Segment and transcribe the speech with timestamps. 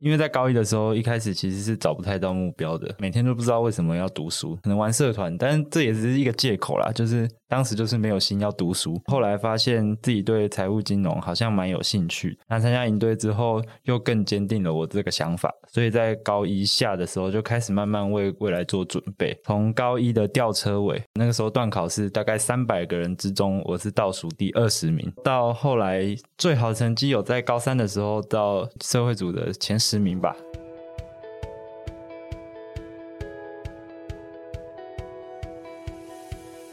[0.00, 6.92] 因为在高一的时候，一开始其实是找不太到目标的，每天都不知道为什么要读书，可能玩社团，但是这也只是一个借口啦。
[6.92, 12.38] 就是当时就是没有心要读书，后来发现自己对财务金融好像蛮有兴趣。
[12.46, 19.34] 那参加营队之后，又更坚定了我这个想法，所以在高一下的时候就开始慢慢为未来做准备。
[19.44, 29.78] 从高一的吊车尾，那个时候段考是大概三百个人之中，我是倒数第二十名，到后来最好成绩有在高三的时候到社会组的前。
[29.78, 30.36] 十名吧。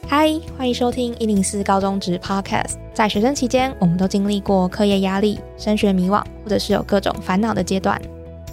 [0.07, 2.75] 嗨，欢迎收听一零四高中职 Podcast。
[2.93, 7.99] 在学生期间，我们都经历过课业压力、升学迷惘，或者是有各种烦恼的阶段。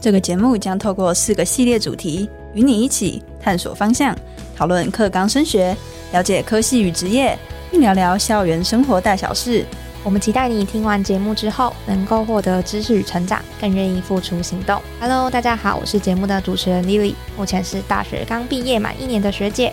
[0.00, 4.16] 这个节目将透过四个系列主题，与你一起探索方向，
[4.56, 5.76] 讨论课纲升学，
[6.12, 7.38] 了解科系与职业，
[7.70, 9.62] 并聊聊校园生活大小事。
[10.02, 14.80] 我们期待你听完节目之后，能够获得知识与成长，更愿意付出行动。
[14.98, 19.72] Hello，大家好，我是节目的主持人 Lily，目前是大学刚毕业满一年的学姐。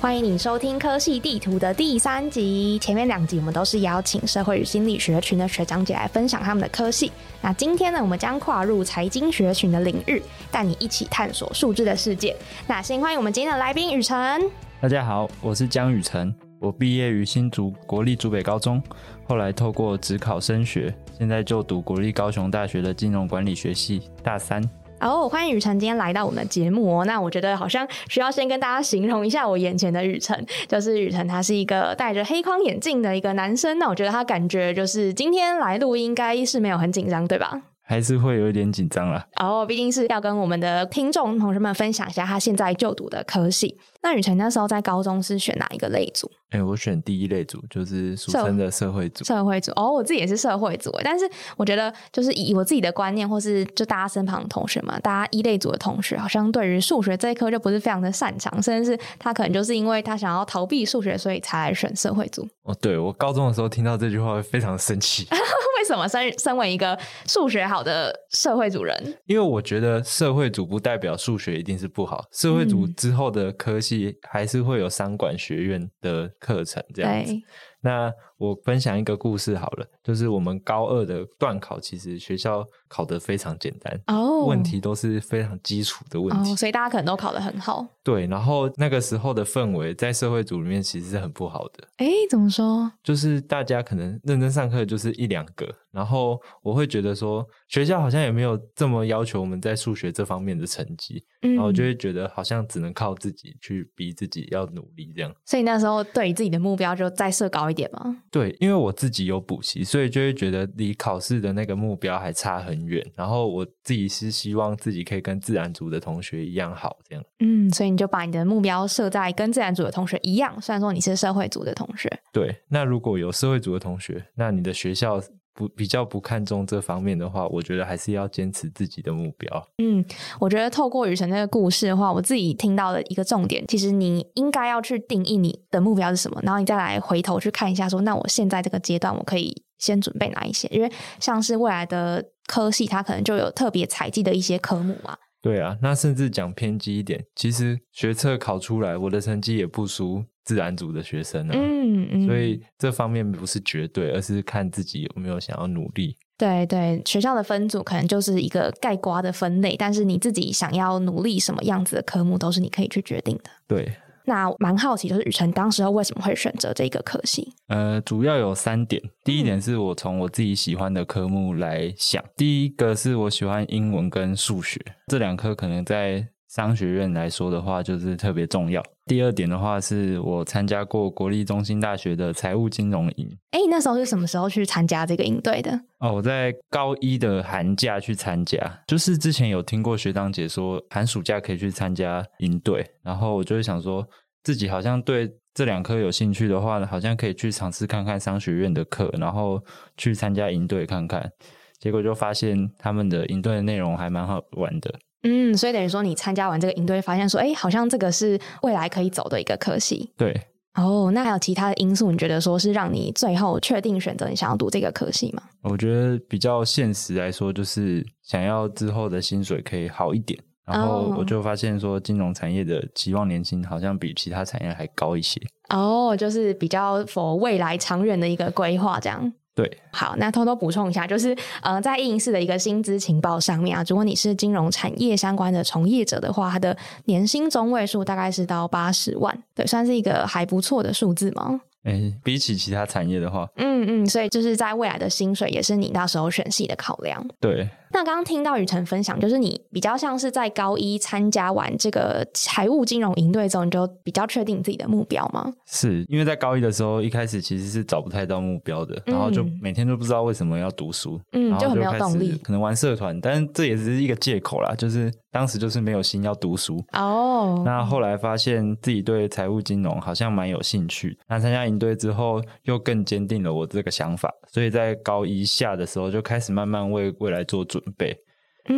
[0.00, 2.78] 欢迎你收听科系地图的第三集。
[2.78, 7.10] 前面两集我们都是邀请社会与心理学群的学长姐来分享他们的科系。
[7.42, 12.36] 那今天呢，我们将跨入财经学群的领域，带你一起探索数字的世界。
[12.68, 14.40] 那先欢迎我们今天的来宾雨辰。
[14.80, 16.32] 大家好，我是江雨辰。
[16.60, 18.80] 我毕业于新竹国立竹北高中，
[19.26, 24.62] 后来透过职考升学，现在就读国立高雄大学的金融管理学系大三。
[25.00, 27.04] 哦，欢迎雨辰今天来到我们的节目哦。
[27.04, 33.78] 那我觉得好像需要先跟大家形容一下我眼前的雨辰，就是雨辰他是一个戴着黑框眼镜的一个男生。
[33.78, 37.60] 那我觉得他感觉就是今天来录音应该是没有很紧张，对吧？
[37.82, 39.24] 还是会有一点紧张啦。
[39.40, 43.78] 哦，毕竟是要跟我们的听众同学们分享一下他现在就读的科系。
[44.02, 46.30] 那雨辰那时候在高中是选哪一个类组？
[46.50, 49.22] 哎，我选第一类组，就是俗称的社会组。
[49.24, 62.48] 社会组哦，我自己也是社会组，但是我觉得就是以我自己的观念，或是就大家身旁的同学嘛，大家一类组的同学，好像对于数学这一科就不是非常的擅长，甚至是他可能就是因为他想要逃避数学，所以才来选社会组。
[62.62, 65.26] 哦，对我高中的时候听到这句话会非常生气。
[65.78, 69.18] 为什么身身为一个数学好的社会主人？
[69.26, 77.34] 因为我觉得社会组不代表数学一定是不好，社会组之后的科系还是会有商管学院的课程这样子。
[77.80, 87.86] 那我分享一个故事好了，就是我们高二的段考，其实学校考得非常简单哦，问题都是非常基础的问题，所以大家可能都考得很好。
[88.04, 91.86] 对，然后那个时候的氛围在社会组里面其实是很不好的。
[91.96, 92.90] 哎，怎么说？
[93.02, 105.34] 就是大家可能认真上课就是一两个，然后我会觉得说学校好像也没有这么要求我们在数学这方面的成绩，然后就会觉得好像只能靠自己去逼自己要努力这样。
[105.44, 108.22] 所以那时候对自己的目标就再设高一点吗？
[108.30, 113.04] 对，因为我自己有补习，所以就会觉得离考试的那个目标还差很远。
[113.14, 117.24] 然后我自己是希望自己可以跟自然组的同学一样好，这样。
[117.40, 120.60] 嗯，所以你就把你的目标设在跟自然组的同学一样。
[120.60, 122.54] 虽然说你是社会组的同学，对。
[122.68, 125.20] 那如果有社会组的同学，那你的学校。
[125.58, 129.68] 不比较不看重这方面的话，我觉得还是要坚持自己的目标。
[129.78, 130.04] 嗯，
[130.38, 140.68] 我觉得透过雨辰那个故事的话，我自己听到的一个重点，其实你应该要去定义你的目标是什么，然后你再来回头去看一下，说那我现在这个阶段我可以先准备哪一些？
[140.68, 140.88] 因为
[141.18, 145.16] 像是未来的科系，它可能就有特别采集的一些科目嘛。
[145.40, 151.52] 对啊，那甚至讲偏激一点，其实学测考出来，我的成绩也不输自然组的学生啊。
[151.54, 156.16] 嗯嗯，所以这方面不是绝对，而是看自己有没有想要努力。
[156.36, 163.50] 对对，学校的分组可能就是一个盖瓜的分类，但是你自己想要努力什么样子的科目，都是你可以去决定的。
[163.66, 163.92] 对。
[164.28, 167.50] 那蛮好奇，就是雨辰当时候为什么会选择这个科系？
[167.68, 169.02] 呃，主要有三点。
[169.24, 178.82] 第一点是我从我自己喜欢的科目来想，第一个是我喜欢英文跟数学这两科，可能在商学院来说的话，就是特别重要。
[179.08, 183.26] 第二点的话，是我参加过国立中心大学的财务金融营。
[183.52, 185.72] 哎，那时候是什么时候去参加这个营队的？
[185.98, 194.06] 哦，我在高一的寒假去参加，就是之前有听过学长姐说寒暑假可以去参加营队，然后我就会想说，
[194.44, 199.60] 自己好像对这两科有兴趣的话，好像可以去尝试看看商学院的课，然后
[199.96, 201.32] 去参加营队看看。
[201.80, 204.92] 结果就发现他们的营队的内容还蛮好玩的。
[205.22, 210.10] 嗯，所以等于说你参加完这个营队，发现说，哎，好像这个是未来可以走的一个科系。
[210.16, 210.34] 对。
[210.74, 215.42] 哦，那还有其他的因素，你觉得说是让你最后确定选择你想要读这个科系吗？
[215.62, 220.38] 我觉得比较现实来说，就是想要之后的薪水可以好一点。
[220.64, 225.40] 然后我就发现说，金融产业的期望年薪好像比其他产业还高一些。
[225.70, 229.32] 哦，就是比较否未来长远的一个规划这样。
[229.58, 236.76] 对，好，那偷偷补充一下，就是呃，在应试的一个薪资情报上面啊，如果你是金融产业相关的从业者的话，它的
[237.06, 241.60] 年薪中位数大概是到八十万，对，算是一个还不错的数字嘛？
[241.82, 247.26] 哎，比起其他产业的话，嗯嗯，所以就是在未来的薪水也是你到时候选系的考量。
[247.40, 247.68] 对。
[247.92, 255.52] 那刚刚听到雨辰分享，就是你比较像是在高一参加完这个财务金融营队之后，你就比较确定自己的目标吗？
[255.66, 267.62] 是因为在高一的时候，一开始其实是找不太到目标的，然后就每天都不知道为什么要读书，嗯，就很没有动力，可能玩社团，但是这也只是一个借口啦，就是当时就是没有心要读书哦。
[267.64, 278.18] 那后来发现自己对财务金融好像蛮有兴趣，那参加营队之后，又更坚定了我这个想法，所以在高一下的时候就开始慢慢为未来做准备。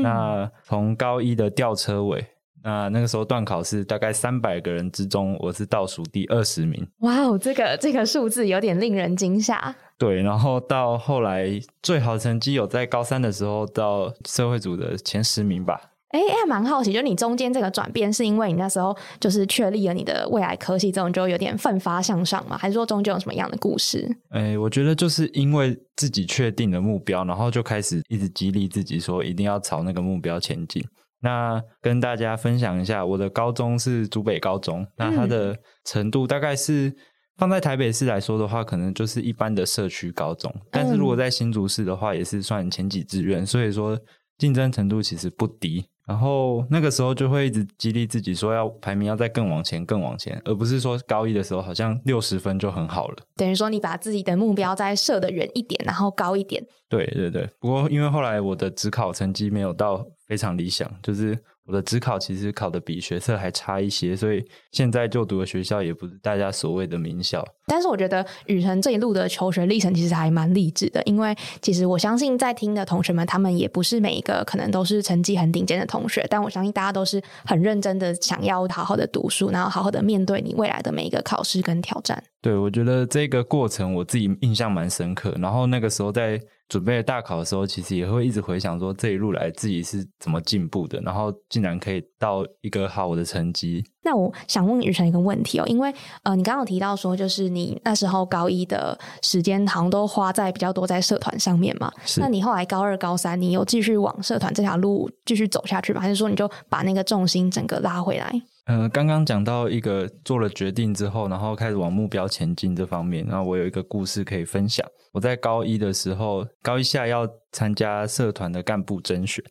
[0.02, 2.24] 那从高一的吊车尾，
[2.62, 6.86] 那那个时候段考是大概三百个人之中，我是倒数第二十名。
[6.98, 9.74] 哇哦，这个这个数字有点令人惊吓。
[9.98, 15.89] 对，然后到后来最好成绩有在高三的时候到社会组的前十名吧。
[16.10, 22.58] 哎，还蛮好奇，就你中间这个转变，是因为你那时候就是确立了你的未来科系，这种就有点奋发向上嘛？
[22.58, 24.08] 还是说中间有什么样的故事？
[24.30, 30.84] 哎，我觉得就是因为自己确定了目标，然后就开始一直激励自己，说一定要朝那个目标前进。
[31.22, 36.92] 那跟大家分享一下，我的高中是竹北高中，那它的程度大概是
[37.36, 43.96] 放在台北市来说的话，可能就是一般的社区高中，但是如果在新竹市的话，也是算前几志愿，所以说
[44.38, 45.86] 竞争程度其实不低。
[46.06, 53.16] 然后那个时候就会一直激励自己说要排名要再更往前更往前，而不是说高一的时候好像六十分就很好了。
[53.36, 56.64] 等于说你把自己的目标再设的远一点，然后高一点。
[56.88, 61.38] 对对对，不过因为后来我的职考成绩没有到非常理想，就是。
[61.70, 67.46] 我的职考其实考的比学测还差一些，所以现在就读的学校也不是大家所谓的名校。
[67.68, 71.32] 但是我觉得雨辰这一路的求学历程其实还蛮励志的，因为
[71.62, 82.20] 其实我相信在听的同学们，他们也不是每一个可能都是成绩很顶尖的同学，但我相信大家都是很认真的，想要好好的读书，然后好好的面对你未来的每一个考试跟挑战。
[82.42, 85.32] 对，我觉得这个过程我自己印象蛮深刻。
[85.38, 86.40] 然后那个时候在
[86.70, 93.84] 准备大考的时候，其实也会一直回想说这一路来自己是怎么进步的，然后竟然可以到一个好的成绩。
[94.02, 101.92] 那我想问雨辰一个问题哦，因为呃，你刚刚提到说，就是你那时候高一的时间好像都花在比较多在社团上面嘛。
[102.18, 106.00] 那你后来高二、高三，你有继续往社团这条路继续走下去吗？
[106.00, 108.32] 还是说你就把那个重心整个拉回来？
[108.66, 114.86] 呃，刚刚讲到一个做了决定之后，然后开始往目标前进这方面，然后我有一个故事可以分享。
[115.12, 119.42] 我在高一的时候，高一下要参加社团的干部甄选，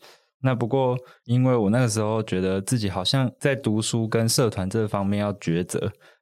[0.42, 5.80] 那不过因为我那个时候觉得自己好像在读书跟社团这方面要抉择，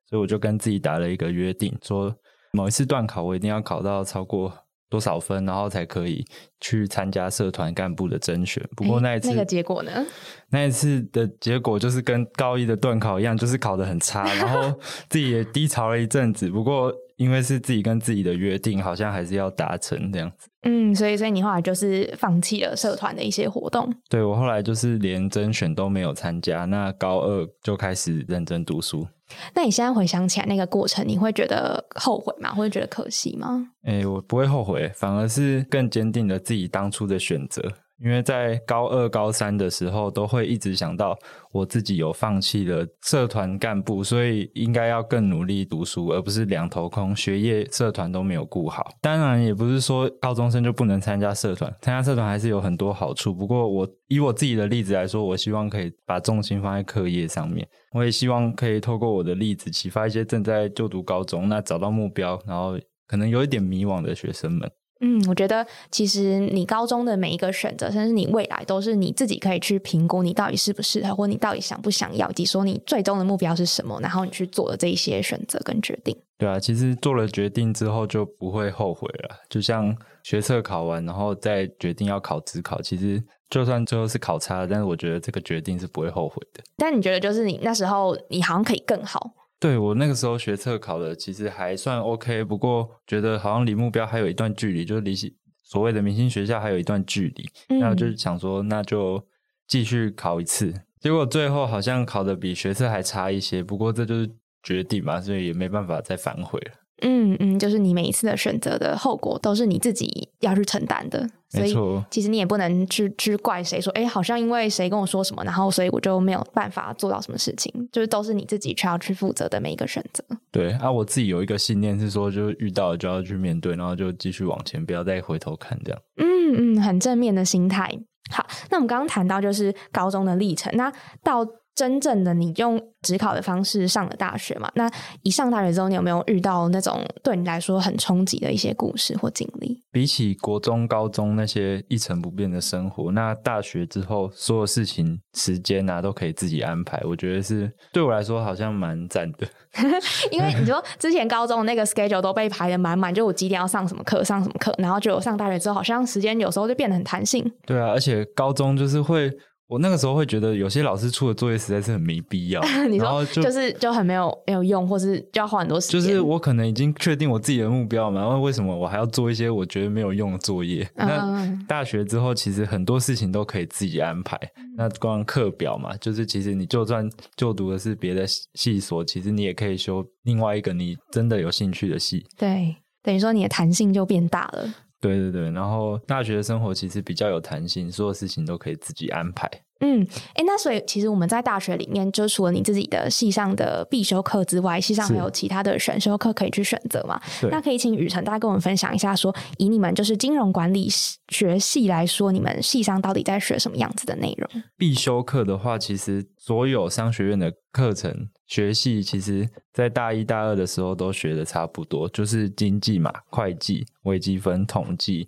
[0.09, 2.15] 所以我就跟自己打了一个约定，说
[2.53, 4.51] 某一次段考我一定要考到超过。
[4.89, 6.25] 多少分，然后才可以
[6.61, 8.63] 去参加社团干部的甄选？
[8.75, 10.05] 不过那一次，那个结果呢？
[10.49, 14.79] 那一次的结果就是跟高一的段考一样，就是考得很差，然后
[15.09, 16.49] 自己也低潮了一阵子。
[16.49, 20.47] 不过因为是自己跟自己的约定，好像还是要达成这样子。
[20.63, 23.93] 嗯，所以所以你后来就是放弃了社团的一些活动。
[24.09, 29.07] 对我后来就是连甄选都没有参加，那高二就开始认真读书。
[29.53, 32.53] 那你现在回想起来那个过程，你会觉得后悔吗？
[32.53, 33.67] 会觉得可惜吗？
[33.83, 37.61] 哎，我不会后悔，反而是更坚定了自己当初的选择。
[37.99, 41.17] 因为在高二、高三的时候，都会一直想到
[41.51, 48.91] 我自己有放弃了社团干部，所以应该要更努力读书，而不是两头空，学业、社团都没有顾好。
[49.01, 53.33] 当然，也不是说高中生就不能参加社团，参加社团还是有很多好处。
[53.33, 57.67] 不过，我以我自己的例子来说，我希望可以把重心放在课业上面。
[57.93, 64.69] 我也希望可以透过我的例子，启发一些正在就读高中、那找到目标，然后可能有一点迷惘的学生们。
[64.99, 76.17] 嗯，我觉得其实你高中的每一个选择，甚至你未来，都是你自己可以去评估你到底适不适合，或你到底想不想要，以及说你最终的目标是什么，然后你去做的这一些选择跟决定。
[76.37, 79.35] 对啊，其实做了决定之后就不会后悔了。
[79.49, 86.63] 就像学测考完，然后再决定要考职考，其实就算最后是考差了，但是我觉得这个决定是不会后悔的。
[86.77, 89.31] 但你觉得，就是你那时候，你好像可以更好。
[89.59, 95.15] 对我那个时候学测考的其实还算 OK，不过觉得好像离目标还有一段距离，就是离
[95.63, 99.21] 所谓的明星学校还有一段距离，然后就想说那就
[99.67, 104.29] 继续考一次，结果最后好像考的比学测还差一些，不过这就是
[104.61, 106.71] 决定嘛，所以也没办法再反悔了。
[107.01, 111.75] 嗯嗯，就是你每一次的选择的后果都是你自己要去承担的，所以
[112.09, 120.23] 其实你也不能去去怪谁说，哎，好像因为谁跟我说什么，然后所以我就没有办法做到什么事情，就是都是你自己需要去负责的每一个选择。
[120.51, 126.01] 对啊，我自己有一个信念是说，就遇到了就要去面对，然后就继续往前，不要再回头看这样。
[126.17, 127.91] 嗯嗯，很正面的心态。
[128.29, 130.91] 好，那我们刚刚谈到就是高中的历程，那
[131.23, 131.45] 到
[131.77, 134.67] 真正的你用职考的方式上了大学嘛？
[134.73, 134.91] 那
[135.21, 139.79] 一上大学之后，你有没有遇到那种对你来说很冲击的一些故事或经历？
[139.91, 149.47] 比起国中、高中那些一成不变的生活，那大学之后所有事情、时间啊都可以自己安排，我觉得是对我来说好像蛮赞的。
[150.31, 157.45] 因为你说之前高中那个 schedule 都被排的满满，就我几点要上什么课，上什么课，然后就我上大学之后，好像时间有时候就变得很弹性。
[157.67, 159.31] 对啊，而且高中就是会。
[159.67, 166.01] 我那个时候会觉得有些老师出的作业实在是很没必要， 你然后就就是就很没有没有用，或是就要花很多时间。
[166.01, 170.89] 就是我可能已经确定我自己的目标嘛，然后为什么我还要做一些我觉得没有用的作业？
[170.95, 174.39] 那嗯大学之后，其实很多事情都可以自己安排。
[174.77, 182.25] 那光课表嘛，就是其实你就算就读的是别的系所，其实你也可以修另外一个你真的有兴趣的系。
[182.37, 184.73] 对，等于说你的弹性就变大了。
[185.07, 189.49] 对对对，然后大学的生活其实比较有弹性，所有事情都可以自己安排。
[189.79, 197.19] 嗯，哎，那所以其实我们在大学里面，就除了你自己的系上的必修课之外，系上还有其他的选修课可以去选择嘛？
[197.51, 200.89] 那可以请雨辰大家跟我们分享一下说以你们就是金融管理
[201.29, 204.63] 学系来说，你们系上到底在学什么样子的内容？
[204.77, 215.27] 必修课的话，其实所有商学院的课程学系，其实在大一大二的时候都学的差不多，就是经济嘛、会计、微积分、统计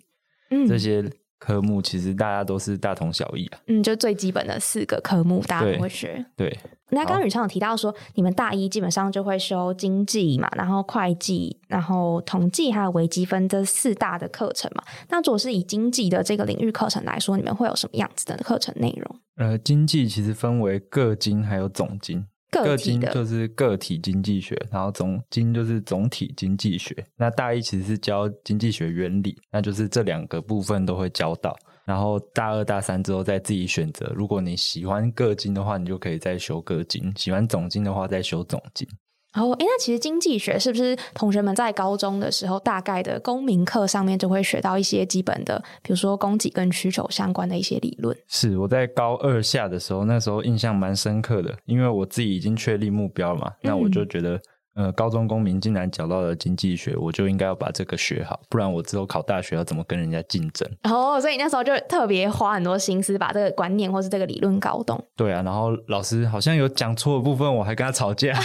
[0.50, 1.08] 嗯这些
[1.40, 3.58] 科目，其实大家都是大同小异啊。
[3.66, 6.24] 嗯，就最基本的四个科目，大家对都会学。
[6.36, 6.56] 对，
[6.90, 14.84] 那刚刚好宇昌有提到说，你们大一基本上就会修经济嘛，然后会计，然后统计还有微积分这四大的课程嘛。
[15.08, 19.16] 那如果是以经济的这个领域课程来说，你们会有什么样子的课程内容？
[19.36, 22.26] 呃，经济其实分为个经还有总经。
[22.50, 26.94] 个经就是个体经济学，然后总经就是总体经济学。
[27.16, 31.56] 那大一其实是教经济学原理，那就是这两个部分都会教到。
[31.84, 34.12] 然后大二、大三之后再自己选择。
[34.14, 38.86] 如果你喜欢个经的话，你就可以再修个经；喜欢总经的话，再修总经。
[39.34, 48.16] 哦，哎，那其实经济学是不是同学们在高中的时候，大概的公民课上面就会学到一些基本的，比如说供给跟需求相关的一些理论？
[48.26, 54.40] 是我在高二下的时候，那时候印象蛮深刻的，因为我自己已经确立目标了嘛，那我就觉得，
[54.74, 60.68] 呃，高中公民竟然讲到了经济学，我就应该要把这个学好，不然我之后考大学要怎么跟人家竞争？
[60.82, 65.00] 哦，所以那时候就特别花很多心思把这个观念或是这个理论搞懂。
[65.14, 68.32] 对啊，然后老师好像有讲错的部分，我还跟他吵架。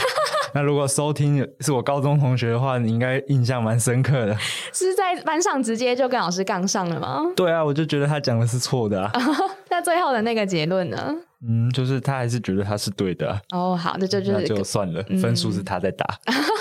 [0.56, 4.34] 那如果收听是我高中同学的话，你应该印象蛮深刻的。
[4.72, 7.22] 是在班上直接就跟老师杠上了吗？
[7.36, 9.12] 对啊，我就觉得他讲的是错的啊。
[9.70, 11.14] 那最后的那个结论呢？
[11.46, 16.06] 嗯，就是他还是觉得他是对的啊、哦，好，那就就那是就算了，嗯分数是他在打。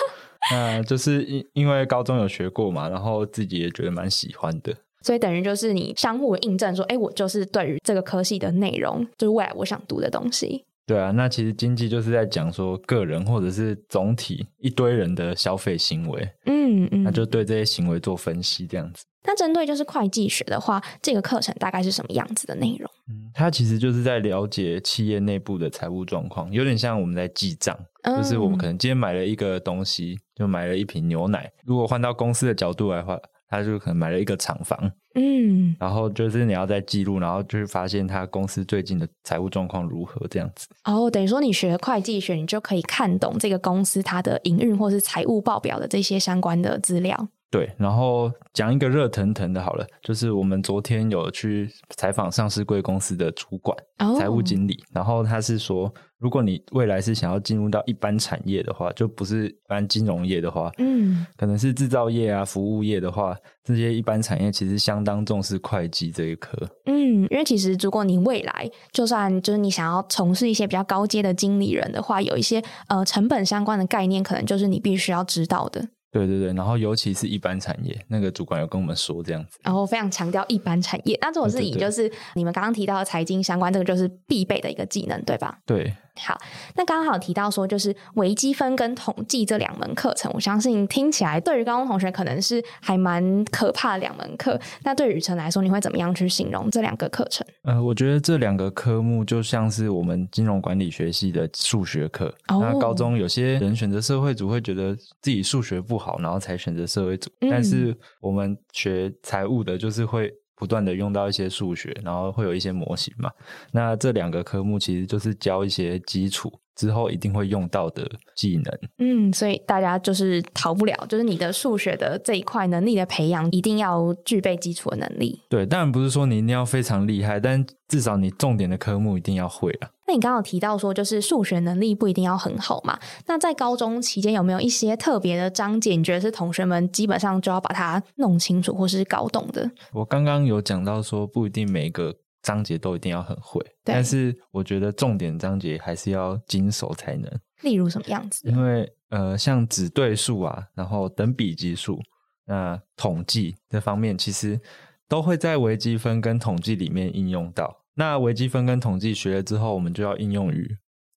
[0.50, 4.74] 那就是因因为高中有学过嘛，然后自己也觉得蛮喜欢的。
[5.02, 10.64] 所以等于就是你相互印证说，哎，我就是对于这个科系的内容，就是未来我想读的东西。
[10.86, 19.04] 对啊，那其实经济就是在讲说个人或者是总体一堆人的消费行为，嗯嗯那就对这些行为做分析，这样子。
[19.26, 22.86] 那针对就是会计学的话，这个课程大概是什么样子的内容？
[23.08, 27.74] 嗯，它其实就是在了解企业内部的财务状况，有点像我们在记账，
[28.04, 33.18] 就是我们可能今天买了一个东西，就买了一瓶牛奶，如果换到公司的角度来话，
[33.54, 40.66] 他就可能买了一个厂房，嗯，然后就是你要在记录，然后就是发现他公司最近的财务状况如何这样子。
[40.84, 47.28] 哦，等于说你学会计学，你就可以看懂这个公司它的营运或是财务报表的这些相关的资料。
[47.54, 66.58] 对，然后讲一个热腾腾的，好了，就是我们昨天有去采访上市贵公司的主管、哦，财务经理，然后他是说，如果你未来是想要进入到一般产业的话，就不是一般金融业的话，嗯，可能是制造业啊、服务业的话，这些一般产业其实相当重视会计这一科。
[66.86, 75.86] 嗯，因为其实如果你未来就算就是你想要从事一些比较高阶的经理人的话，有一些呃成本相关的概念，可能就是你必须要知道的。
[76.14, 79.58] 对对对，然后尤其是一般产业，那个主管有跟我们说这样子。
[79.64, 85.58] 然后非常强调一般产业，那这种是以就是你们刚刚提到的财经相关，这个就是必备的一个技能，对吧？
[85.66, 86.38] 对，好，
[86.76, 94.58] 那刚刚好提到说，就是微积分跟统计这两门课程，我相信听起来对于高中同学可能是还蛮可怕的两门课。
[94.84, 97.44] 那对于雨辰来说，你会怎么样去形容这两个课程？
[97.62, 102.26] 呃，我觉得这两个科目就像是我们金融管理学系的数学课。
[102.48, 107.28] 哦那高中有些人选择社会组会觉得自己数学不好，然后才选择社会组。
[107.40, 113.30] 嗯但是我们学财务的，就是会不断的用到一些数学，然后会有一些模型嘛。
[113.72, 118.78] 那这两个科目其实就是教一些基础之后一定会用到的技能。
[118.98, 125.40] 嗯，所以大家就是逃不了，就是你的数学的这一块能力的培养，一定要具备基础的能力。
[125.48, 129.90] 对，当然不是说你一定要非常厉害，但至少你重点的科目一定要会啊。
[130.06, 132.98] 那你刚刚有提到说，就是数学能力不一定要很好嘛？
[133.26, 139.70] 那在高中期间有没有一些特别的章节，你觉得是同学们基本上就要把它弄清楚或是搞懂的？
[139.94, 142.14] 我刚刚有讲到说，不一定每个
[142.44, 147.28] 章节都一定要很会，但是我觉得重点章节还是要经手才能，
[147.62, 148.46] 例如什么样子？
[148.46, 151.98] 因为呃，像指对数啊，然后等比级数，
[152.46, 154.60] 那统计这方面其实
[155.08, 157.74] 都会在微积分跟统计里面应用到。
[157.94, 160.68] 那微积分跟统计学了之后，我们就要应用于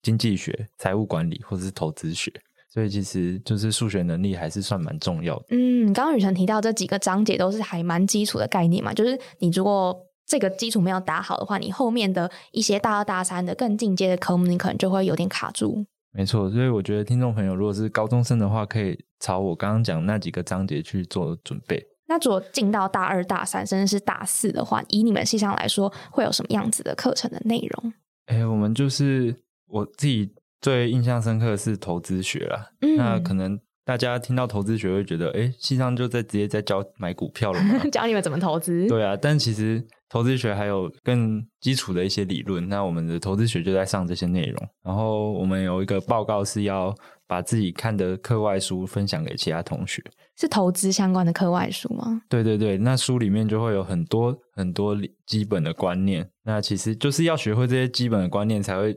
[0.01, 2.31] 经济学、财务管理或者是投资学，
[2.71, 5.45] 所以其实就是数学能力还是算蛮重要的。
[5.49, 9.93] 嗯，刚刚雨辰提到这几个章节都是还蛮基础的概念嘛，就是你如果
[10.27, 15.85] 这个基础没有打好的话，你后面的一些大二大三的更进阶的科目，你可能就会有点卡住。
[16.11, 21.81] 没错，所以我觉得听众朋友如果是高中生的话，可以朝我刚刚讲那几个章节去做准备。
[22.07, 27.93] 那如果进到大二、大三，甚至是大四的话，以你们系上来说，会有什么样子的课程的内容？
[28.27, 29.35] 哎，我们就是
[29.67, 32.71] 我自己最印象深刻的是投资学啦。
[32.81, 37.77] 嗯那可能大家听到投资学会觉得，哎，系上就在直接在教买股票了嘛？
[37.91, 38.87] 教你们怎么投资。
[38.87, 42.67] 对啊，但其实投资学还有更基础的一些理论。
[42.69, 44.69] 那我们的投资学就在上这些内容。
[44.83, 46.95] 然后我们有一个报告是要
[47.27, 50.03] 把自己看的课外书分享给其他同学。
[50.37, 52.21] 是投资相关的课外书吗？
[52.29, 54.95] 对对对，那书里面就会有很多很多
[55.25, 56.29] 基本的观念。
[56.43, 58.95] 那其实就是要学会这些基本的观念，才会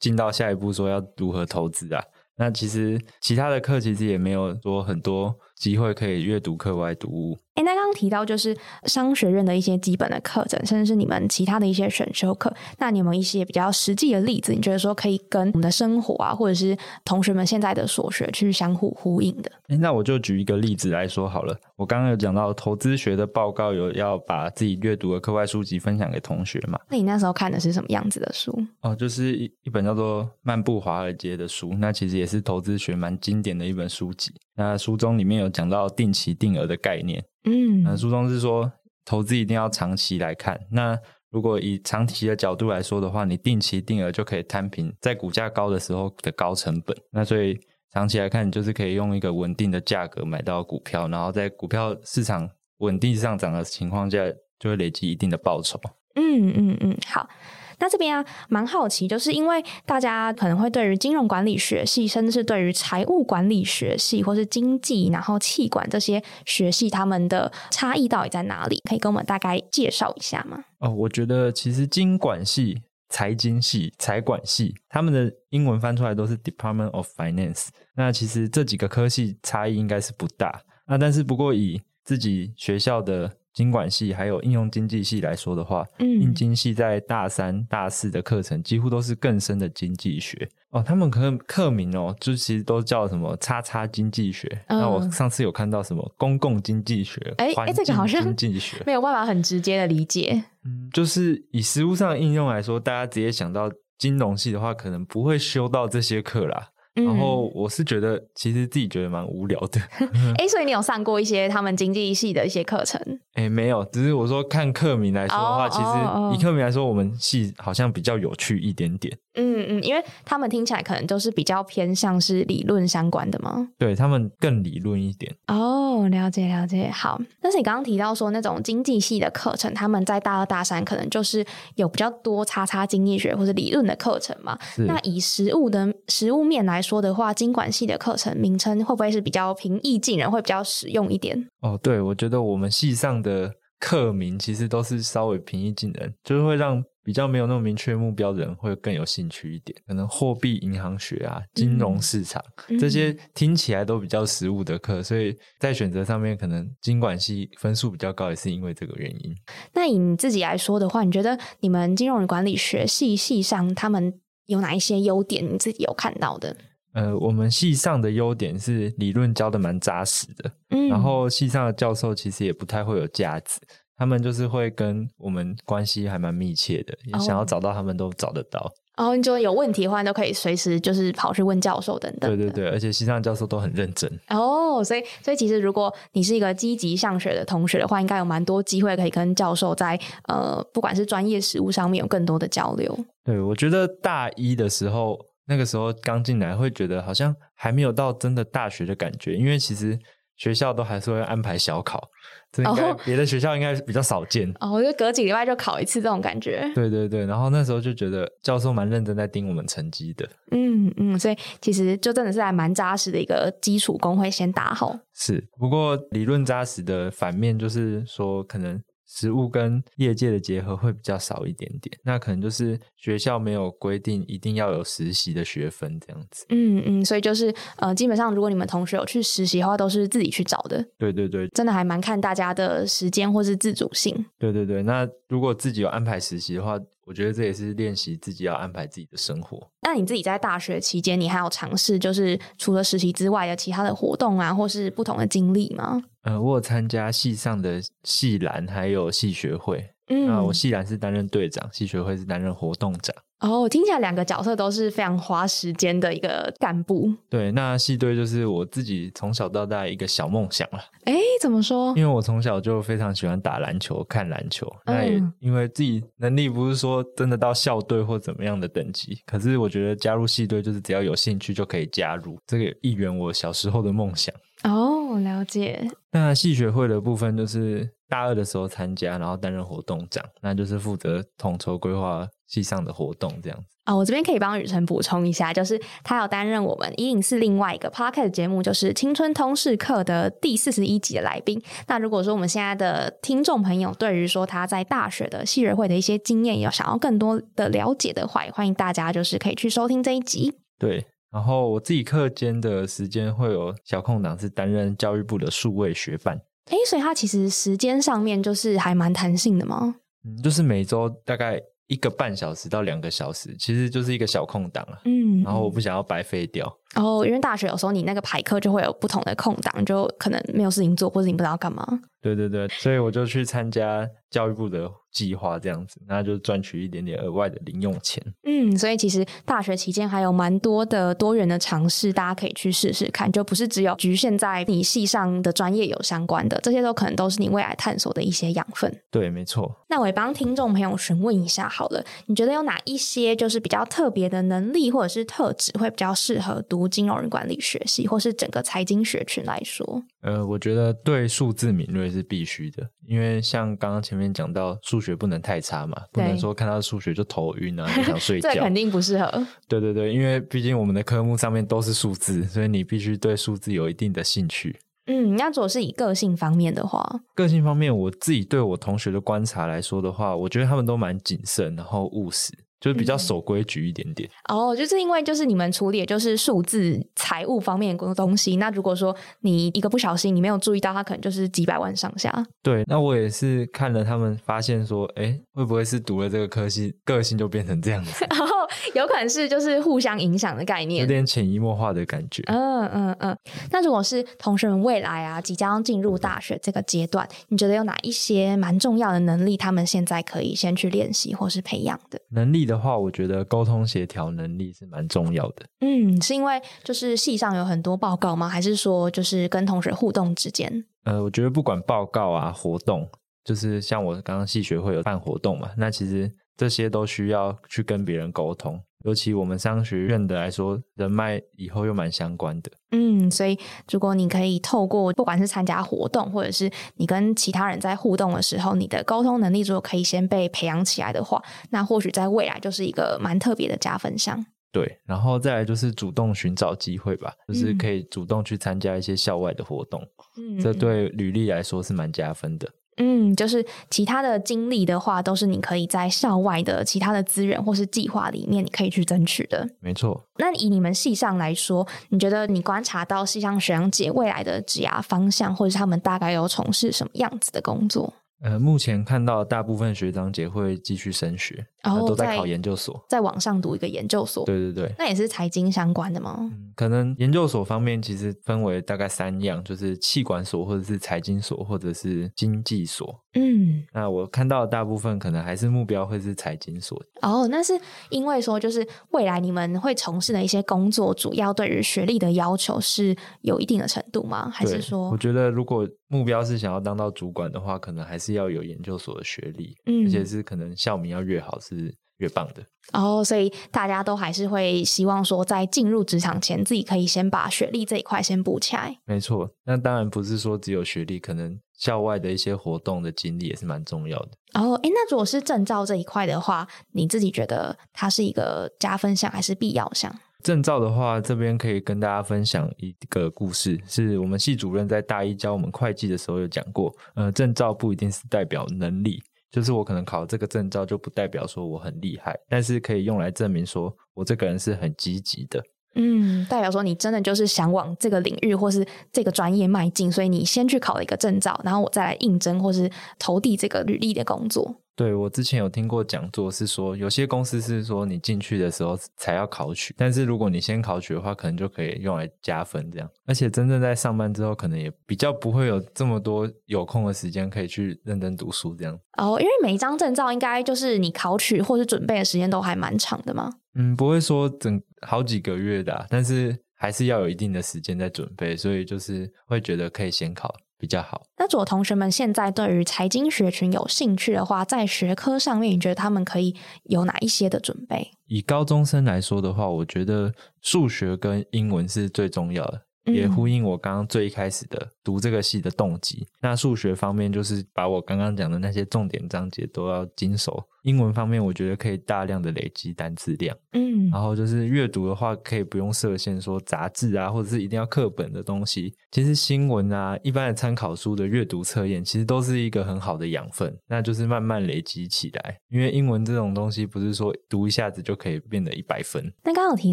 [0.00, 2.02] 进到下一步说要如何投资啊。
[2.36, 7.38] 那其实其他的课其实也没有说很多机会可以阅读课外读物。
[7.58, 12.54] 诶，那刚刚提到就是商学院的一些基本的课程，甚至是你们其他的一些选修课。
[12.78, 14.52] 那你有没有一些比较实际的例子？
[14.52, 19.50] 你觉得说可以跟我们的生活啊，或者是同学们现在的所学去相互呼应的？
[19.70, 21.58] 诶那我就举一个例子来说好了。
[21.74, 26.78] 我刚刚有讲到投资学的报告有要把自己阅读的课外书籍分享给同学嘛？
[26.88, 28.56] 那你那时候看的是什么样子的书？
[28.82, 34.32] 哦，就是一一本叫做《漫步华尔街》的书，那其实也是投资学蛮经典的一本书籍。
[34.58, 37.24] 那书中里面有讲到定期定额的概念。
[37.44, 38.70] 嗯那，书中是说
[39.04, 40.60] 投资一定要长期来看。
[40.72, 40.98] 那
[41.30, 46.96] 如果以长期的角度来说的话，你定期定额就可以摊平在股价高的时候的高成本。
[47.12, 47.56] 那所以
[47.92, 54.18] 长期来看，你就是可以用一个稳定的价格买到股票，然后在股票市场稳定上涨的情况下，
[54.58, 55.80] 就会累积一定的报酬。
[56.16, 57.28] 嗯嗯嗯，好。
[57.78, 68.82] 那这边啊，蛮好奇，就是因为大家可能会对于金融管理学系，甚至是对于财务管理学系，或是经济，然后气管这些学系，他们的差异到底在哪里？
[68.88, 70.64] 可以跟我们大概介绍一下吗？
[70.78, 77.68] 哦，我觉得其实经管系、财经系、财管系，他们的英文翻出来都是 Department of Finance。
[77.94, 80.60] 那其实这几个科系差异应该是不大。
[80.86, 90.80] 那但是不过以自己学校的经管系还有应用经济系来说的话，嗯应嗯，经系在大三、大四的课程几乎都是更深的经济学哦。
[90.80, 100.44] 他们课课名哦，就其实都叫什么“叉叉经济学”那我嗯上次有看到什么公共经济学、哎哎环这个好像境经济学，没有办法很直接的理解。
[100.64, 103.68] 嗯，就是以实物上的应用来说，大家直接想到
[103.98, 106.68] 金融系的话，可能不会修到这些课啦。
[106.98, 109.80] 嗯然后我是觉得，其实自己觉得蛮无聊的。
[110.36, 113.00] 哎、所以你有上过一些他们经济系的一些课程？
[113.34, 119.16] 哎，没有，只是我说看课名来说的话，哦其实以课名来说，我们系好像比较有趣一点点。
[119.40, 123.68] 嗯嗯，因为他们听起来可能都是比较偏向是理论相关的嘛？
[123.78, 125.32] 对他们更理论一点。
[125.46, 127.20] 哦，了解了解，好。
[127.40, 134.56] 但是你刚刚提到说那种经济系的课程，他们在大二大三可能就是有比较多叉叉经济学或者理论的课程嘛。
[134.76, 141.48] 那以实物的实物面来说的话，经管系的课程名称会不会是比较平易近人，会比较实用一点？
[141.60, 149.74] 哦，对，我觉得我们系上的课名其实都是稍微平易近人，就是会让比较没有那么明确目标的人会更有兴趣一点。
[149.86, 159.34] 可能货币银行学啊、金融市场、嗯这些听起来都比较实务的课，所以在选择上面可能经管系分数比较高，也是因为这个原因。
[159.72, 166.54] 那以你自己来说的话，你觉得你们金融与管理学系系上他们有哪一些优点你自己有看到的？
[166.92, 173.58] 呃，我们系上的优点是理论教的蛮扎实的，嗯然后系上的教授其实也不太会有架子，
[173.98, 178.72] 他们就是会跟我们关系还蛮密切的，也想要哦找到他们都找得到。
[178.96, 182.36] 然后你就有问题的话，都可以随时就是跑去问教授等等。
[182.36, 182.50] 对对。
[182.50, 184.10] 对，而且西藏教授都很认真。
[184.28, 192.98] 哦，所以所以其实如果你是一个积极上学的同学的话，应该有蛮多机会可以跟教授在呃，不管是专业实务上面有更多的交流。
[193.24, 199.96] 对我觉得大一的时候，那个时候刚进来，会觉得好像还没有到真的大学的感觉，因为其实
[200.38, 202.08] 学校都还是会安排小考，
[202.50, 204.50] 这应该哦别的学校应该比较少见。
[204.60, 206.70] 哦，我就隔几个礼拜就考一次这种感觉。
[206.74, 214.96] 对对对，然后那时候就觉得教授蛮认真在盯我们成绩的，嗯嗯，所以其实就真的是还蛮扎实的一个基础功会先打好。
[215.12, 215.44] 是。
[215.58, 226.44] 不过理论扎实的反面就是说，可能实物跟业界的结合会比较少一点点，那可能就是学校没有规定一定要有实习的学分这样子。
[226.50, 234.14] 嗯嗯，所以就是呃，基本上如果你们同学有去实习的话，都是自己去找的，对对对真的还蛮看大家的时间或是自主性。
[234.38, 239.66] 对对对，那如果自己有安排实习的话，我觉得这也是练习自己要安排自己的生活。
[239.80, 246.02] 那你自己在大学期间，你还有尝试就是除了实习之外的其他的活动啊，或是不同的经历吗？
[246.28, 249.88] 呃，我有参加系上的系篮，还有系学会。
[250.10, 253.14] 嗯那我系篮是担任队长，系学会是担任活动长。
[253.40, 257.12] 哦，听起来两个角色都是非常花时间的一个干部。
[257.30, 261.94] 对，那系队就是我自己从小到大一个小梦想了，哎，怎么说？
[261.96, 264.70] 因为我从小就非常喜欢打篮球、看篮球。
[264.86, 274.34] 那也嗯因为自己能力不是说真的到校队或怎么样的等级，可是我觉得加入系队就是只要有兴趣就可以加入，这个一圆我小时候的梦想。
[274.64, 275.90] 哦，了解。
[276.12, 283.76] 那系学会的部分就是大二的时候参加，然后担任活动长，那就是负责统筹规划系上的活动这样子。
[283.84, 291.58] 啊、我这边可以帮雨辰补充一下，就是他有担任我们一零四另外一个 podcast 节目，就是《青春通识课》的第四十一集的来宾。
[291.86, 300.52] 那如果说我们现在的听众朋友对于说他在大学的系学会的一些经验有想要更多的了解的话，也欢迎大家就是可以去收听这一集。
[300.78, 309.96] 对，然后我自己课间的时间会有小空档，是担任教育部的数位学办，哎，所以他其实时间上面就是还蛮弹性的吗？
[310.24, 314.98] 嗯，就是每周大概一个半小时到两个小时，其实就是一个小空档啊。
[315.04, 321.86] 嗯，然后我不想要白费掉，哦，因为大学有时候你那个排课就会有不同的空档，就可能没有事情做，或者你不知道干嘛。
[322.20, 328.22] 对对对，所以我就去参加教育部的计划，这样子，那就赚取一点点额外的零用钱。
[328.44, 338.92] 嗯，所以其实大学期间还有蛮多的多元的尝试，大家可以去试试看，就不是只有局限在你系上的专业有相关的，这些都可能都是你未来探索的一些养分。
[339.10, 339.72] 对，没错。
[339.88, 350.02] 那我也帮听众朋友询问一下好了，你觉得有哪一些就是比较特别的能力或者是特质，会比较适合读金融管理学系，或是整个财经学群来说？
[350.22, 358.52] 呃，我觉得对数字敏锐是必须的，因为像刚刚前面讲到，数学不能太差嘛，不能说看到数学就头晕啊，就想睡 觉。
[358.52, 359.46] 这肯定不适合。
[359.68, 364.78] 对对对，因为毕竟我们的科目上面都是数字，所以你必须对数字有一定的兴趣。
[365.10, 367.02] 嗯，那如果是以个性方面的话，
[367.34, 374.28] 个性方面，我自己对我同学的观察来说的话，我觉得他们都蛮谨慎，然后务实，就是比较嗯守规矩一点点。
[374.48, 382.32] 哦，就是因为就是你们处理的就是数字财务方面的东西，那如果说你一个不小心你没有注意到，它可能就是几百万上下。
[382.62, 388.46] 对，那我也是看了他们，发现说，哎，会不会是读了这个科系，个性就变成这样子， 然后
[388.94, 391.06] 有可能是就是互相影响的概念有。
[391.06, 392.42] 点潜移默化的感觉。
[392.46, 393.36] 嗯嗯嗯。
[393.70, 402.20] 那如果是同学们未来啊即将进入大学这个阶段，你觉得有哪一些蛮重要的能力，他们现在可以先去练习或是培养的？
[402.30, 405.66] 能力的话，我觉得沟通协调能力是蛮重要的。
[405.80, 408.48] 嗯，是因为就是系上有很多报告吗？
[408.48, 410.84] 还是说就是跟同学互动之间？
[411.04, 413.08] 呃，我觉得不管报告啊、活动，
[413.42, 418.80] 就是像我刚刚系学会有办活动嘛，那其实这些都需要去跟别人沟通。
[419.04, 422.70] 尤其我们商学院的来说，人脉以后又蛮相关的。
[422.90, 423.56] 嗯，所以
[423.90, 434.44] 如果你可以透过不管是参加活动，或者是你跟其他人在互动的时候，你的沟通能力如果可以先被培养起来的话，那或许在未来就是一个蛮特别的加分项。
[434.70, 440.02] 对，然后再来就是主动寻找机会吧，就是嗯可以主动去参加一些校外的活动，
[440.36, 442.68] 嗯这对履历来说是蛮加分的。
[442.98, 449.68] 嗯，就是其他的经历的话，都是你可以在校外的其他的资源或是计划里面，你可以去争取的。
[449.80, 458.12] 没错，那以你们系上来说，你觉得你观察到系上学长姐未来的职涯方向，或者是他们大概有从事什么样子的工作？
[458.40, 463.04] 呃，目前看到大部分学长姐会继续升学，哦都在在考研究所。
[463.08, 466.36] 在网上读一个研究所，对对对，那也是财经相关的吗？
[466.40, 473.14] 嗯，可能研究所方面其实分为大概三样，就是气管所或者是财经所或者是经济所。
[473.34, 477.00] 嗯，那我看到的大部分可能还是目标会是财经所。
[477.22, 477.78] 哦，那是
[478.10, 484.50] 因为说，就是未来你们会从事的一些工作，主要对于学历的要求是有一定的程度吗？
[484.50, 492.62] 还是说我，觉得如果目标是想要当到主管的话，可能还是要有研究所的学历，嗯而且是可能校名要越好是越棒的。
[492.92, 498.98] 哦，所以大家都还是会希望说，在进入职场前，自己可以先把学历这一块先补起来。
[499.04, 504.30] 没错，那当然不是说只有学历，可能校外的一些活动的经历也是蛮重要的。
[504.54, 510.10] 哦，哎，那如果是证照这一块的话，你自己觉得它是一个加分项还是必要项？
[510.42, 516.94] 证照的话，这边可以跟大家分享一个故事，是我们系主任在大一教我们会计的时候有讲过。
[517.16, 525.62] 呃，证照不一定是代表能力，就是我可能考这个证照就不代表说我很厉害，但是可以用来证明说我这个人是很积极的。
[525.94, 534.76] 嗯，代表说你真的就是想往这个领域或是这个专业迈进，所以你先去考了一个证照，然后我再来应征或是投递这个履历的工作。
[534.98, 543.08] 对我之前有听过讲座，是说有些公司是说你进去的时候才要考取，但是如果你先考取的话，可能就可以用来加分这样。
[543.24, 548.98] 而且真正在上班之后，可能也比较不会有这么多有空的时间可以去认真读书这样。
[549.16, 553.52] 哦，因为每一张证照应该就是你考取或是准备的时间都还蛮长的嘛。
[553.76, 561.22] 嗯，不会说整好几个月的啊、但是还是要有一定的时间在准备，所以就是会觉得可以先考比较好。
[561.36, 568.10] 那如果同学们现在对于财经学群有兴趣的话，在学科上面，你觉得他们可以有哪一些的准备？
[568.26, 576.26] 以高中生来说的话，我觉得数学跟英文是最重要的，也嗯呼应我刚刚最一开始的读这个系的动机。
[576.40, 580.62] 那数学方面，就是把我刚刚讲的那些重点章节都要精熟。
[580.88, 583.54] 英文方面，我觉得可以大量的累积单词量。
[583.72, 588.94] 嗯然后就是阅读的话，可以不用设限，说杂志啊，或者是一定要课本的东西。
[589.10, 595.58] 其实新闻啊，一般的参考书的阅读测验，其实都是一个很好的养分，那就是慢慢累积起来。
[595.68, 599.22] 因为英文这种东西，不是说读一下子就可以变得一百分。
[599.44, 599.92] 那刚刚有提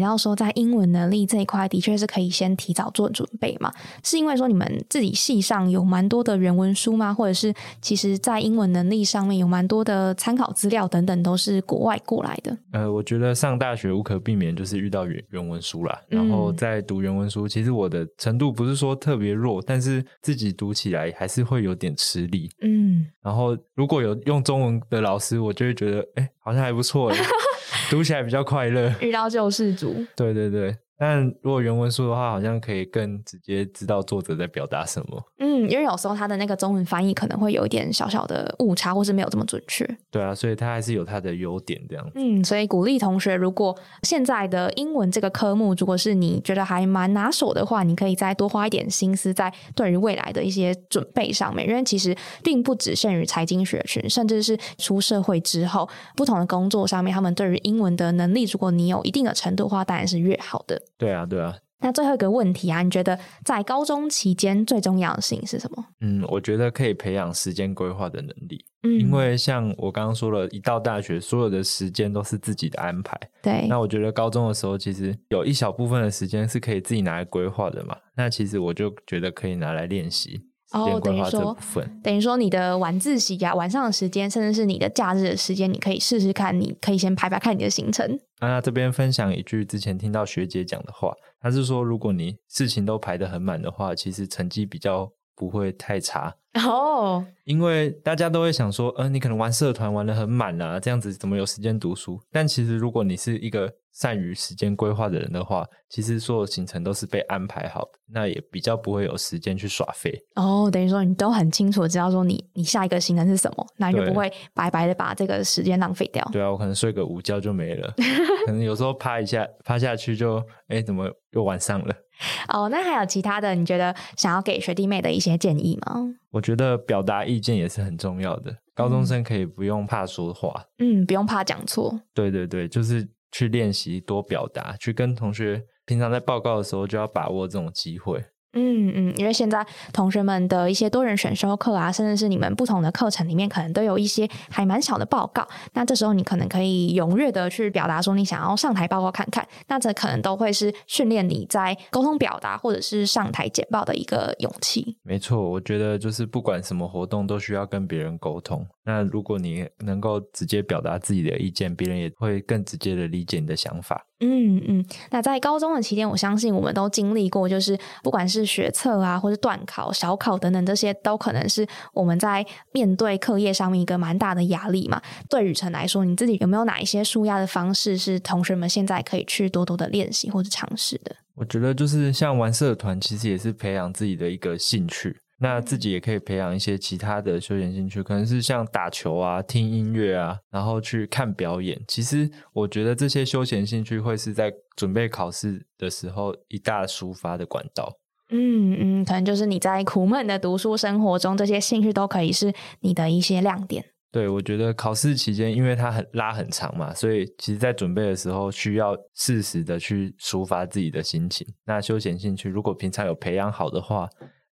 [0.00, 3.70] 到说，在英文能力这一块，的确是可以先提早做准备嘛？
[4.02, 7.12] 是因为说你们自己系上有蛮多的原文书吗？
[7.12, 12.56] 或者是其实在英文能力上面有蛮多的参考资料等等，都是国外过来的？
[12.72, 22.50] 呃，我觉得上大学无可避免就是遇到原原文书啦，然后嗯在读原文书，其实我的程度不是说特别弱，但是自己读起来还是会有点吃力。
[22.62, 27.16] 嗯，然后如果有用中文的老师，我就会觉得，哎，好像还不错诶，
[27.90, 28.92] 读起来比较快乐。
[29.00, 29.94] 遇到救世主。
[30.16, 35.22] 对对对，但如果原文书的话，好像可以更直接知道作者在表达什么。
[35.38, 39.86] 嗯，因为有时候他的那个中文翻译可能会有一点小小的误差，或是没有这么准确。
[40.10, 42.10] 对啊，所以他还是有他的优点这样。
[42.14, 60.80] 嗯，所以鼓励同学，如果现在的英文这个科目，如果是你觉得还蛮拿手的话，你可以再多花一点心思在对于未来的一些准备上面，因为其实并不只限于财经学群，甚至是出社会之后不同的工作上面，他们对于英文的能力，如果你有一定的程度的话，当然是越好的。
[60.96, 61.56] 对啊，对啊。
[61.78, 65.84] 那最后一个问题啊，你觉得在高中期间最重要的事情是什么？
[66.00, 73.16] 嗯，我觉得可以培养时间规划的能力，嗯因为像我刚刚说了，一到大学，所有的时间都是自己的安排。
[73.42, 77.94] 对，那我觉得高中的时候，其实有一小部分的时间是可以自己拿来规划的嘛。
[78.16, 80.42] 那其实我就觉得可以拿来练习时
[80.72, 81.56] 哦等于说。
[82.02, 88.18] 等于说你的晚自习呀、晚上的时间，甚至是你的假日的时间，你可以试试看，你可以先排排看你的行程。
[88.38, 96.34] 啊那这边分享一句之前听到学姐讲的话，她是说，如果你事情都排得很满的话，其实成绩比较不会太差。
[96.66, 102.20] 哦， 因为大家都会想说，呃，你可能玩社团玩得很满啊，这样子怎么有时间读书？
[102.30, 110.12] 但其实如果你是一个善于时间规划的人的话，其实所有行程都是被安排好的，那也比较不会有时间去耍废。
[110.34, 116.22] 哦，等于说你都很清楚知道说你你下一个行程是什么，那你就不会白白的把这个时间浪费掉。
[116.30, 117.94] 对啊，我可能睡个午觉就没了，
[118.44, 121.94] 可能有时候趴一下趴下去就，哎，怎么又晚上了？
[122.52, 126.02] 哦，那还有其他的，你觉得想要给学弟妹的一些建议吗？
[126.32, 130.62] 我觉得表达意见也是很重要的，高中生可以不用怕说话。
[130.80, 131.98] 嗯，不用怕讲错。
[132.12, 138.24] 对对对，就是去练习多表达，去跟同学平常在报告的时候就要把握这种机会。
[138.56, 145.46] 嗯嗯，因为现在同学们的一些多人选修课啊，甚至是你们不同的课程里面，可能都有一些还蛮小的报告。
[145.74, 154.96] 那这时候你可能可以踊跃的去表达说你想要上台报告看看，那这可能都会是训练你在沟通表达或者是上台简报的一个勇气。
[155.02, 158.66] 没错，我觉得就是不管什么活动都需要跟别人沟通。
[158.84, 164.06] 那如果你能够直接表达自己的意见，别人也会更直接的理解你的想法。
[164.20, 175.02] 嗯嗯，那在高中的期间，我相信我们都经历过，就是不管是学测啊，或是段考、小考等等，这些都可能是我们在面对课业上面一个蛮大的压力嘛。
[175.28, 181.16] 对雨辰来说，你自己有没有哪一些舒压的方式，是同学们现在可以去多多的练习或者尝试的？
[181.34, 185.20] 我觉得就是像玩社团，其实也是培养自己的一个兴趣。
[185.38, 191.78] 那自己也可以培养一些其他的休闲兴趣，可能是像打球啊、听音乐啊，然后去看表演。
[191.86, 197.98] 其实我觉得这些休闲兴趣会是在准备考试的时候一大抒发的管道。
[198.30, 203.84] 嗯嗯，可能就是你在苦闷的读书生活中，这些兴趣都可以是你的一些亮点。
[204.12, 211.46] 对，我觉得考试期间，因为它很拉很长嘛，所以其实在准备的时候需要适时的去抒发自己的心情。
[211.66, 214.08] 那休闲兴趣如果平常有培养好的话，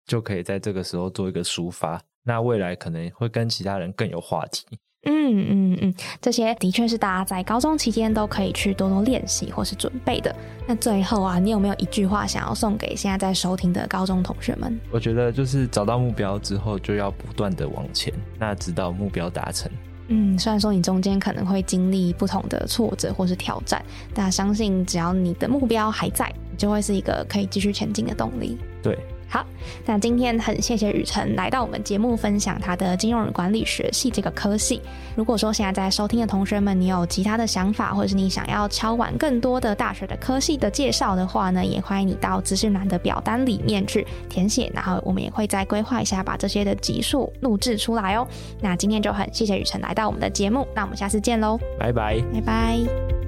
[0.05, 4.65] 就可以在这个时候做一个抒发，那未来可能会跟其他人更有话题。
[5.05, 10.33] 嗯嗯嗯，这些的确是大家在高中期间都可以去多多练习或是准备的。
[10.65, 14.79] 那最后啊，你有没有一句话想要送给现在在收听的高中同学们？
[14.91, 19.69] 我觉得就是找到目标之后，就要不断的往前，那直到目标达成。
[20.07, 28.57] 嗯，虽然说你中间可能会经历不同的挫折或是挑战，但相信只要你的目标还在，就会是一个可以继续前进的动力。
[28.81, 28.97] 对。
[29.33, 29.43] 好，
[29.83, 34.79] 那今天很谢谢雨辰来到我们节目分享他的金融管理学系这个科系。
[35.15, 48.27] 如果说现在在收听的同学们，你有其他的想法，或者是你想要敲完更多的大学的科系的介绍的话呢，也欢迎你到资讯栏的表单里面去填写，然后我们也会再规划一下，把这些的集数录制出来哦。
[48.61, 53.22] 那今天就很谢谢雨辰来到我们的节目，那我们下次见喽，拜拜，拜拜。